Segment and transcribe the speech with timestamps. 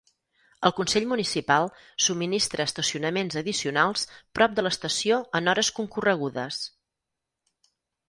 [0.69, 1.69] El Consell Municipal
[2.05, 4.09] subministra estacionaments addicionals
[4.41, 6.63] prop de l'estació en hores concorregudes.